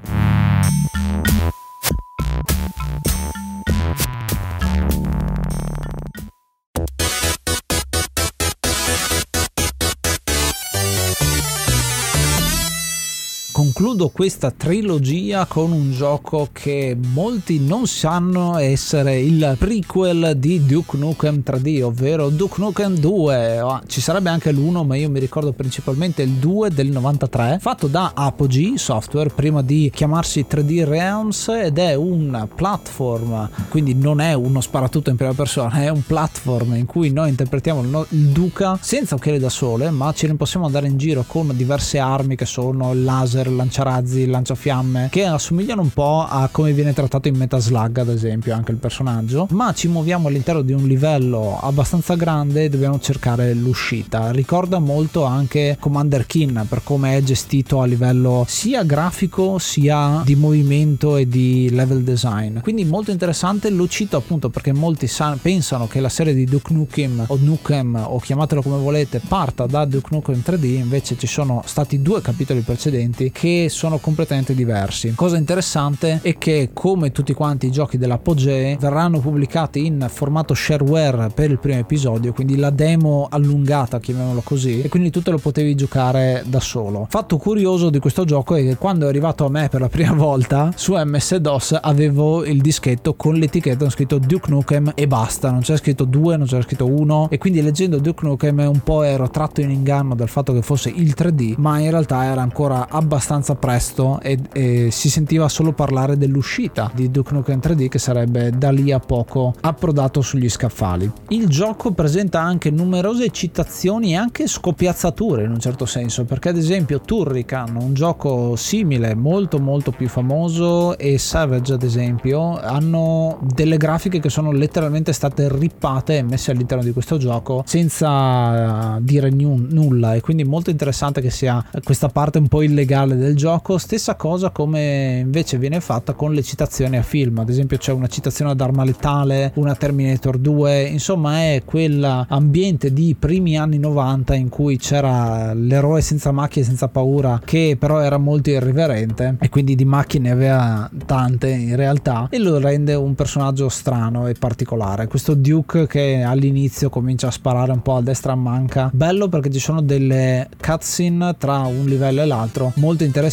Concludo 13.78 14.10
questa 14.10 14.50
trilogia 14.50 15.46
con 15.46 15.72
un 15.72 15.92
gioco 15.92 16.50
che 16.52 16.98
molti 17.14 17.60
non 17.60 17.86
sanno 17.86 18.58
essere 18.58 19.20
il 19.20 19.56
prequel 19.56 20.34
di 20.36 20.66
Duke 20.66 20.98
Nukem 20.98 21.44
3D, 21.46 21.84
ovvero 21.84 22.30
Duke 22.30 22.60
Nukem 22.60 22.98
2. 22.98 23.60
Ah, 23.60 23.84
ci 23.86 24.02
sarebbe 24.02 24.32
anche 24.32 24.52
l'1, 24.52 24.84
ma 24.84 24.96
io 24.96 25.12
mi 25.12 25.20
ricordo 25.20 25.52
principalmente 25.52 26.24
il 26.24 26.32
2 26.32 26.72
del 26.72 26.90
93, 26.90 27.60
fatto 27.62 27.86
da 27.86 28.14
Apogee 28.16 28.80
Software 28.80 29.30
prima 29.30 29.62
di 29.62 29.92
chiamarsi 29.94 30.48
3D 30.50 30.84
Realms 30.84 31.48
ed 31.50 31.78
è 31.78 31.94
un 31.94 32.48
platform, 32.56 33.48
quindi 33.70 33.94
non 33.94 34.22
è 34.22 34.34
uno 34.34 34.60
sparatutto 34.60 35.12
in 35.12 35.18
prima 35.18 35.36
persona, 35.36 35.84
è 35.84 35.90
un 35.90 36.02
platform 36.04 36.74
in 36.74 36.88
cui 36.88 37.12
noi 37.12 37.30
interpretiamo 37.30 37.82
il 38.10 38.30
Duca 38.30 38.80
senza 38.82 39.14
occhiali 39.14 39.38
da 39.38 39.50
sole, 39.50 39.92
ma 39.92 40.12
ce 40.14 40.26
ne 40.26 40.34
possiamo 40.34 40.66
andare 40.66 40.88
in 40.88 40.98
giro 40.98 41.24
con 41.28 41.52
diverse 41.56 42.00
armi 42.00 42.36
che 42.36 42.46
sono 42.46 42.92
il 42.94 43.04
laser, 43.04 43.52
la 43.52 43.66
lanciarazzi, 43.78 44.26
lanciafiamme, 44.26 45.08
che 45.12 45.26
assomigliano 45.26 45.82
un 45.82 45.92
po' 45.92 46.26
a 46.28 46.50
come 46.52 46.74
viene 46.74 46.94
trattato 46.94 47.28
in 47.28 47.36
Metaslug, 47.36 47.98
ad 47.98 48.10
esempio, 48.10 48.56
anche 48.56 48.72
il 48.72 48.78
personaggio, 48.78 49.48
ma 49.52 49.74
ci 49.74 49.88
muoviamo 49.88 50.28
all'interno 50.28 50.62
di 50.62 50.74
un 50.74 50.88
livello 50.88 51.60
abbastanza 51.60 52.16
grande 52.16 52.64
e 52.64 52.70
dobbiamo 52.70 53.00
cercare 53.00 53.54
l'uscita. 53.54 54.32
Ricorda 54.32 54.80
molto 54.80 55.24
anche 55.24 55.78
Commander 55.80 56.26
Keen 56.26 56.66
per 56.68 56.82
come 56.84 57.18
è 57.18 57.22
gestito 57.22 57.82
a 57.82 57.86
livello 57.86 58.46
sia 58.48 58.84
grafico 58.84 59.60
sia 59.60 60.22
di 60.26 60.36
movimento 60.36 61.18
e 61.18 61.28
di 61.28 61.70
level 61.72 62.02
design. 62.04 62.60
Quindi 62.60 62.84
molto 62.86 63.12
interessante, 63.12 63.70
lo 63.70 63.88
cito 63.88 64.18
appunto 64.18 64.50
perché 64.50 64.74
molti 64.74 65.08
san- 65.08 65.40
pensano 65.40 65.88
che 65.88 66.00
la 66.00 66.10
serie 66.10 66.34
di 66.34 66.46
Duke 66.46 66.74
Nukem 66.74 67.26
o 67.28 67.38
Nukem 67.40 68.06
o 68.08 68.20
chiamatelo 68.20 68.62
come 68.62 68.78
volete 68.78 69.22
parta 69.26 69.66
da 69.68 69.86
Duke 69.86 70.10
Nukem 70.12 70.42
3D, 70.44 70.66
invece 70.66 71.18
ci 71.18 71.28
sono 71.28 71.62
stati 71.66 72.02
due 72.02 72.22
capitoli 72.22 72.62
precedenti 72.62 73.32
che 73.32 73.57
sono 73.68 73.98
completamente 73.98 74.54
diversi. 74.54 75.14
Cosa 75.16 75.38
interessante 75.38 76.20
è 76.22 76.38
che 76.38 76.70
come 76.74 77.12
tutti 77.12 77.34
quanti 77.34 77.68
i 77.68 77.72
giochi 77.72 77.98
dell'Apogee 77.98 78.78
verranno 78.80 79.20
pubblicati 79.20 79.86
in 79.86 80.06
formato 80.10 80.54
shareware 80.54 81.30
per 81.34 81.52
il 81.52 81.60
primo 81.60 81.80
episodio, 81.80 82.34
quindi 82.34 82.56
la 82.56 82.70
demo 82.70 83.28
allungata, 83.30 84.00
chiamiamolo 84.00 84.42
così, 84.44 84.82
e 84.82 84.90
quindi 84.90 85.10
tu 85.10 85.22
te 85.22 85.32
lo 85.32 85.40
potevi 85.40 85.76
giocare 85.76 86.44
da 86.46 86.60
solo. 86.60 87.08
Fatto 87.10 87.38
curioso 87.38 87.90
di 87.90 88.00
questo 88.00 88.24
gioco 88.24 88.56
è 88.56 88.62
che 88.62 88.78
quando 88.78 89.06
è 89.06 89.10
arrivato 89.10 89.46
a 89.46 89.50
me 89.50 89.68
per 89.70 89.82
la 89.82 89.90
prima 89.90 90.14
volta 90.16 90.72
su 90.76 90.94
MS-DOS 90.96 91.80
avevo 91.82 92.46
il 92.46 92.62
dischetto 92.62 93.16
con 93.16 93.36
l'etichetta 93.36 93.90
scritto 93.90 94.20
Duke 94.20 94.50
Nukem 94.50 94.92
e 94.96 95.08
basta, 95.08 95.50
non 95.50 95.62
c'era 95.62 95.78
scritto 95.78 96.04
2, 96.04 96.38
non 96.38 96.46
c'era 96.48 96.62
scritto 96.62 96.86
1 96.86 97.30
e 97.32 97.38
quindi 97.38 97.62
leggendo 97.62 97.98
Duke 97.98 98.26
Nukem 98.26 98.60
un 98.60 98.82
po' 98.84 99.04
ero 99.04 99.30
tratto 99.30 99.62
in 99.62 99.72
inganno 99.72 100.16
dal 100.16 100.30
fatto 100.30 100.54
che 100.54 100.62
fosse 100.62 100.90
il 100.90 101.16
3D, 101.18 101.56
ma 101.58 101.80
in 101.80 101.90
realtà 101.90 102.26
era 102.26 102.42
ancora 102.42 102.88
abbastanza 102.90 103.47
abbastanza 103.48 103.56
presto 103.56 104.20
e, 104.22 104.40
e, 104.52 104.90
si 104.92 105.10
sentiva 105.10 105.48
solo 105.48 105.72
parlare 105.72 106.18
dell'uscita 106.18 106.92
di 106.94 107.10
Duke 107.10 107.34
Nukem 107.34 107.60
3D 107.60 107.88
che 107.88 108.00
sarebbe 108.00 108.52
da 108.52 108.72
lì 108.72 108.92
a 108.92 109.00
poco 109.00 109.54
approdato 109.62 110.22
sugli 110.22 110.50
scaffali. 110.50 111.10
Il 111.30 111.48
gioco 111.48 111.92
presenta 111.92 112.42
anche 112.42 112.72
numerose 112.72 113.30
citazioni 113.30 114.12
e 114.12 114.16
anche 114.16 114.48
scopiazzature 114.48 115.44
in 115.44 115.52
un 115.52 115.60
certo 115.60 115.86
senso, 115.86 116.26
perché 116.26 116.50
ad 116.50 116.58
esempio 116.58 117.00
Turrican, 117.00 117.76
un 117.76 117.94
gioco 117.94 118.56
simile, 118.56 119.16
molto 119.16 119.60
molto 119.60 119.92
più 119.92 120.10
famoso, 120.10 120.98
e 120.98 121.18
Savage 121.18 121.74
ad 121.74 121.84
esempio, 121.84 122.60
hanno 122.60 123.40
delle 123.54 123.78
grafiche 123.78 124.20
che 124.20 124.30
sono 124.30 124.52
letteralmente 124.52 125.14
state 125.14 125.48
rippate 125.50 126.18
e 126.18 126.24
messe 126.24 126.52
all'interno 126.52 126.84
di 126.84 126.92
questo 126.92 127.18
gioco 127.18 127.64
senza 127.66 128.98
dire 129.02 129.30
nulla 129.30 130.16
e 130.16 130.22
quindi 130.22 130.44
molto 130.44 130.70
interessante 130.70 131.22
che 131.22 131.30
sia 131.30 131.64
questa 131.84 132.10
parte 132.10 132.40
un 132.40 132.48
po' 132.48 132.62
illegale 132.62 133.16
del 133.16 133.36
gioco 133.38 133.78
stessa 133.78 134.16
cosa 134.16 134.50
come 134.50 135.20
invece 135.22 135.58
viene 135.58 135.80
fatta 135.80 136.14
con 136.14 136.34
le 136.34 136.42
citazioni 136.42 136.98
a 136.98 137.04
film, 137.04 137.38
ad 137.38 137.50
esempio 137.50 137.78
c'è 137.78 137.94
una 137.94 138.08
citazione 138.08 138.52
ad 138.52 138.60
Arma 138.60 138.84
Letale, 138.84 139.52
una 139.56 139.76
Terminator 139.76 140.38
2, 140.38 140.82
insomma 140.84 141.44
è 141.44 141.62
quell'ambiente 141.64 142.92
di 142.92 143.16
primi 143.18 143.56
anni 143.58 143.78
90 143.78 144.34
in 144.34 144.50
cui 144.50 144.78
c'era 144.78 145.54
l'eroe 145.54 146.02
senza 146.02 146.32
macchie, 146.32 146.64
senza 146.64 146.88
paura, 146.88 147.40
che 147.46 147.78
però 147.80 148.00
era 148.00 148.18
molto 148.18 148.50
irriverente 148.50 149.38
e 149.40 149.50
quindi 149.50 149.76
di 149.76 149.86
macchine 149.86 150.32
aveva 150.32 150.90
tante 151.06 151.50
in 151.50 151.76
realtà 151.76 152.28
e 152.32 152.40
lo 152.40 152.58
rende 152.58 152.96
un 152.96 153.14
personaggio 153.14 153.70
strano 153.70 154.28
e 154.28 154.34
particolare. 154.34 155.08
Questo 155.08 155.36
Duke 155.36 155.86
che 155.86 156.24
all'inizio 156.24 156.90
comincia 156.90 157.28
a 157.28 157.32
sparare 157.32 157.72
un 157.72 157.82
po' 157.84 157.98
a 157.98 158.02
destra 158.02 158.32
a 158.32 158.36
manca, 158.36 158.90
bello 158.92 159.28
perché 159.28 159.52
ci 159.52 159.60
sono 159.60 159.82
delle 159.82 160.50
cutscene 160.60 161.36
tra 161.38 161.60
un 161.60 161.86
livello 161.86 162.22
e 162.22 162.26
l'altro 162.26 162.72
molto 162.78 163.04
interessanti 163.04 163.26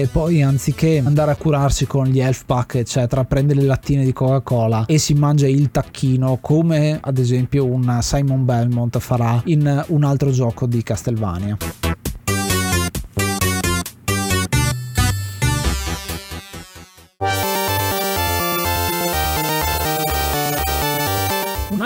e 0.00 0.08
poi 0.10 0.42
anziché 0.42 1.02
andare 1.04 1.30
a 1.32 1.36
curarsi 1.36 1.86
con 1.86 2.06
gli 2.06 2.20
elf 2.20 2.44
pack 2.44 2.76
eccetera 2.76 3.24
prende 3.24 3.54
le 3.54 3.62
lattine 3.62 4.04
di 4.04 4.12
Coca 4.12 4.40
Cola 4.40 4.84
e 4.86 4.98
si 4.98 5.14
mangia 5.14 5.46
il 5.48 5.70
tacchino 5.70 6.38
come 6.40 6.98
ad 7.00 7.18
esempio 7.18 7.66
un 7.66 7.98
Simon 8.00 8.44
Belmont 8.44 8.98
farà 8.98 9.40
in 9.46 9.84
un 9.88 10.04
altro 10.04 10.30
gioco 10.30 10.66
di 10.66 10.82
Castlevania. 10.82 11.56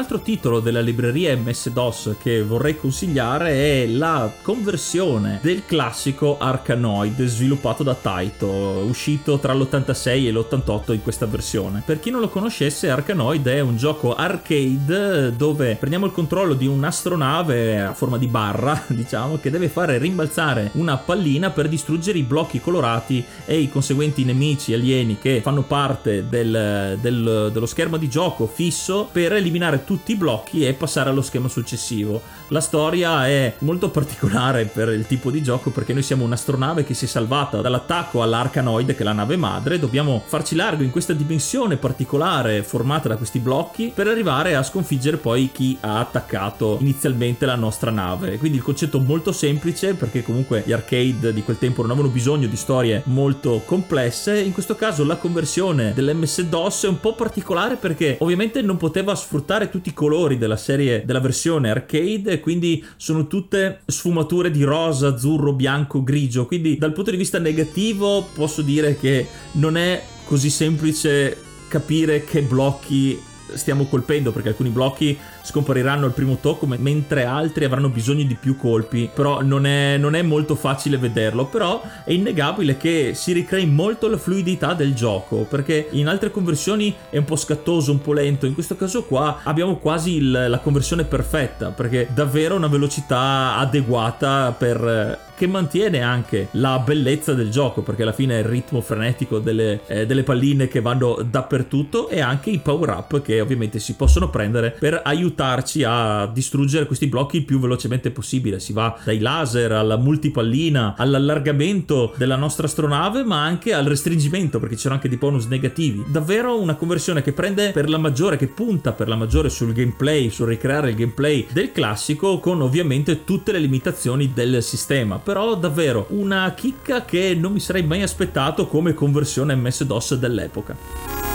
Altro 0.07 0.21
titolo 0.21 0.61
della 0.61 0.81
libreria 0.81 1.37
MS-DOS 1.37 2.15
che 2.23 2.41
vorrei 2.45 2.77
consigliare 2.77 3.51
è 3.83 3.87
la 3.89 4.33
conversione 4.41 5.41
del 5.43 5.65
classico 5.67 6.39
Arkanoid 6.39 7.25
sviluppato 7.25 7.83
da 7.83 7.95
Taito, 7.95 8.47
uscito 8.87 9.41
tra 9.41 9.53
l'86 9.53 10.27
e 10.27 10.31
l'88 10.31 10.93
in 10.93 11.03
questa 11.03 11.27
versione. 11.27 11.83
Per 11.85 11.99
chi 11.99 12.11
non 12.11 12.21
lo 12.21 12.29
conoscesse, 12.29 12.89
Arkanoid 12.89 13.49
è 13.49 13.59
un 13.59 13.77
gioco 13.77 14.15
arcade 14.15 15.35
dove 15.35 15.75
prendiamo 15.75 16.07
il 16.07 16.13
controllo 16.13 16.55
di 16.55 16.69
un'astronave 16.69 17.81
a 17.81 17.93
forma 17.93 18.17
di 18.17 18.29
barra, 18.29 18.81
diciamo, 18.87 19.41
che 19.41 19.51
deve 19.51 19.69
fare 19.69 19.99
rimbalzare 19.99 20.71
una 20.75 20.99
pallina 20.99 21.51
per 21.51 21.69
distruggere 21.69 22.19
i 22.19 22.23
blocchi 22.23 22.61
colorati 22.61 23.25
e 23.45 23.59
i 23.59 23.69
conseguenti 23.69 24.25
nemici 24.25 24.73
alieni 24.73 25.19
che 25.19 25.41
fanno 25.43 25.63
parte 25.63 26.29
del, 26.29 26.97
del, 27.01 27.51
dello 27.53 27.67
schermo 27.67 27.97
di 27.97 28.09
gioco 28.09 28.47
fisso 28.47 29.09
per 29.11 29.33
eliminare 29.33 29.83
tutti 29.83 30.06
i 30.13 30.17
blocchi 30.17 30.67
e 30.67 30.75
passare 30.75 31.11
allo 31.11 31.23
schema 31.23 31.49
successivo. 31.49 32.21
La 32.49 32.61
storia 32.61 33.27
è 33.27 33.55
molto 33.61 33.91
particolare 33.91 34.65
per 34.67 34.89
il 34.89 35.07
tipo 35.07 35.31
di 35.31 35.43
gioco 35.43 35.71
perché 35.71 35.93
noi 35.93 36.03
siamo 36.03 36.25
un'astronave 36.25 36.85
che 36.85 36.95
si 36.95 37.07
è 37.07 37.09
salvata 37.09 37.61
dall'attacco 37.61 38.23
all'Arcanoid 38.23 38.95
che 38.95 39.01
è 39.01 39.05
la 39.05 39.13
nave 39.13 39.37
madre, 39.37 39.79
dobbiamo 39.79 40.23
farci 40.25 40.55
largo 40.55 40.83
in 40.83 40.91
questa 40.91 41.13
dimensione 41.13 41.77
particolare 41.77 42.63
formata 42.63 43.09
da 43.09 43.17
questi 43.17 43.39
blocchi 43.39 43.93
per 43.95 44.07
arrivare 44.07 44.55
a 44.55 44.63
sconfiggere 44.63 45.17
poi 45.17 45.51
chi 45.53 45.77
ha 45.81 45.99
attaccato 45.99 46.79
inizialmente 46.81 47.47
la 47.47 47.57
nostra 47.57 47.91
nave. 47.91 48.39
Quindi 48.39 48.59
il 48.59 48.65
concetto 48.65 49.01
molto 49.01 49.33
semplice 49.33 49.95
perché 49.95 50.23
comunque 50.23 50.63
gli 50.65 50.73
arcade 50.73 51.33
di 51.33 51.43
quel 51.43 51.59
tempo 51.59 51.83
non 51.83 51.91
avevano 51.91 52.13
bisogno 52.13 52.47
di 52.47 52.57
storie 52.57 53.03
molto 53.07 53.63
complesse, 53.65 54.41
in 54.41 54.53
questo 54.53 54.77
caso 54.77 55.05
la 55.05 55.17
conversione 55.17 55.93
dell'MS-DOS 55.93 56.85
è 56.85 56.89
un 56.89 57.01
po' 57.01 57.15
particolare 57.15 57.77
perché 57.77 58.17
ovviamente 58.21 58.63
non 58.63 58.77
poteva 58.77 59.15
sfruttare 59.15 59.71
tutti 59.71 59.86
i 59.88 59.95
colori 59.95 60.38
della 60.38 60.57
serie 60.57 61.05
della 61.05 61.21
versione 61.21 61.71
arcade 61.71 62.40
quindi 62.40 62.85
sono 62.97 63.26
tutte 63.26 63.81
sfumature 63.87 64.50
di 64.50 64.62
rosa, 64.62 65.09
azzurro, 65.09 65.52
bianco, 65.52 66.02
grigio. 66.02 66.47
Quindi 66.47 66.76
dal 66.76 66.93
punto 66.93 67.11
di 67.11 67.16
vista 67.16 67.38
negativo 67.38 68.26
posso 68.35 68.62
dire 68.62 68.97
che 68.97 69.26
non 69.52 69.76
è 69.76 70.02
così 70.25 70.50
semplice 70.50 71.37
capire 71.69 72.25
che 72.25 72.43
blocchi 72.43 73.19
stiamo 73.52 73.87
colpendo 73.87 74.32
perché 74.32 74.49
alcuni 74.49 74.71
blocchi 74.71 75.17
scompariranno 75.47 76.06
al 76.06 76.13
primo 76.13 76.39
tocco 76.41 76.67
mentre 76.67 77.25
altri 77.25 77.65
avranno 77.65 77.89
bisogno 77.89 78.25
di 78.25 78.35
più 78.35 78.56
colpi. 78.56 79.09
Però 79.13 79.43
non 79.43 79.65
è, 79.65 79.97
non 79.97 80.15
è 80.15 80.23
molto 80.23 80.56
facile 80.56 80.99
vederlo. 80.99 81.47
Però 81.47 81.82
è 82.04 82.13
innegabile 82.13 82.76
che 82.76 83.13
si 83.15 83.32
ricrei 83.32 83.67
molto 83.67 84.09
la 84.09 84.19
fluidità 84.19 84.75
del 84.75 84.95
gioco 84.95 85.47
perché 85.49 85.89
in 85.93 86.09
altre 86.09 86.30
conversioni 86.30 86.95
è 87.11 87.19
un 87.19 87.25
po' 87.25 87.37
scattoso 87.37 87.93
un 87.93 88.00
po' 88.00 88.13
lento. 88.13 88.47
In 88.47 88.54
questo 88.54 88.76
caso 88.76 89.04
qua 89.04 89.41
abbiamo 89.45 89.76
quasi 89.76 90.17
il, 90.17 90.47
la 90.49 90.59
conversione 90.59 91.04
perfetta 91.04 91.71
perché 91.71 92.09
davvero 92.13 92.56
una 92.56 92.67
velocità 92.67 93.56
adeguata 93.56 94.52
per 94.56 95.25
che 95.37 95.47
mantiene 95.47 96.00
anche 96.00 96.49
la 96.52 96.78
bellezza 96.78 97.35
del 97.35 97.50
gioco 97.50 97.82
perché 97.82 98.02
alla 98.02 98.13
fine 98.13 98.39
il 98.39 98.45
ritmo 98.45 98.80
frenetico 98.80 99.39
delle, 99.39 99.80
eh, 99.87 100.06
delle 100.06 100.23
palline 100.23 100.67
che 100.67 100.80
vanno 100.80 101.23
dappertutto 101.23 102.09
e 102.09 102.21
anche 102.21 102.49
i 102.49 102.59
power 102.59 102.89
up 102.89 103.21
che 103.21 103.41
ovviamente 103.41 103.78
si 103.78 103.95
possono 103.95 104.30
prendere 104.30 104.71
per 104.71 105.02
aiutarci 105.37 105.85
a 105.85 106.27
distruggere 106.33 106.87
questi 106.87 107.07
blocchi 107.07 107.39
il 107.39 107.45
più 107.45 107.61
velocemente 107.61 108.11
possibile. 108.11 108.59
Si 108.59 108.73
va 108.73 108.99
dai 109.05 109.19
laser 109.19 109.73
alla 109.73 109.97
multipallina 109.97 110.95
all'allargamento 110.97 112.15
della 112.17 112.37
nostra 112.37 112.67
astronave 112.67 113.23
ma 113.23 113.45
anche 113.45 113.75
al 113.75 113.85
restringimento 113.85 114.59
perché 114.59 114.77
c'erano 114.77 114.95
anche 114.95 115.09
dei 115.09 115.19
bonus 115.19 115.45
negativi. 115.47 116.05
Davvero 116.09 116.59
una 116.59 116.75
conversione 116.75 117.23
che 117.23 117.33
prende 117.33 117.73
per 117.73 117.91
la 117.91 117.99
maggiore 117.99 118.39
che 118.39 118.49
punta 118.49 118.93
per 118.93 119.09
la 119.09 119.17
maggiore 119.17 119.51
sul 119.51 119.73
gameplay 119.73 120.31
sul 120.31 120.49
ricreare 120.49 120.91
il 120.91 120.97
gameplay 120.97 121.47
del 121.53 121.73
classico 121.73 122.39
con 122.39 122.63
ovviamente 122.63 123.25
tutte 123.25 123.53
le 123.53 123.59
limitazioni 123.59 124.33
del 124.33 124.63
sistema. 124.63 125.19
Però 125.19 125.55
davvero 125.57 126.07
una 126.11 126.53
chicca 126.55 127.05
che 127.05 127.37
non 127.39 127.53
mi 127.53 127.61
sarei 127.61 127.85
mai 127.85 128.03
aspettato 128.03 128.67
come 128.67 128.95
conversione 128.95 129.55
MS-DOS 129.55 130.15
dell'epoca. 130.15 131.25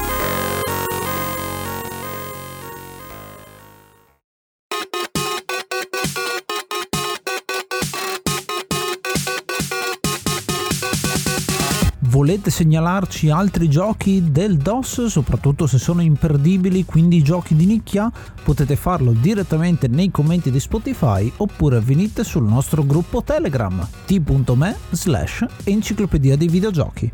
Volete 12.42 12.58
segnalarci 12.58 13.30
altri 13.30 13.70
giochi 13.70 14.32
del 14.32 14.58
DOS, 14.58 15.06
soprattutto 15.06 15.68
se 15.68 15.78
sono 15.78 16.02
imperdibili, 16.02 16.86
quindi 16.86 17.22
giochi 17.22 17.56
di 17.56 17.68
nicchia? 17.68 18.12
Potete 18.44 18.76
farlo 18.76 19.12
direttamente 19.12 19.88
nei 19.88 20.10
commenti 20.10 20.50
di 20.50 20.60
Spotify 20.60 21.32
oppure 21.38 21.80
venite 21.82 22.24
sul 22.24 22.46
nostro 22.46 22.84
gruppo 22.84 23.22
Telegram 23.22 23.88
t.me 24.08 24.76
slash 24.90 25.46
enciclopedia 25.66 26.36
dei 26.36 26.48
videogiochi. 26.48 27.12